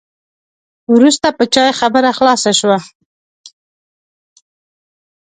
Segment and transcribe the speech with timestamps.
[0.93, 2.77] وروسته په چای خبره خلاصه شوه.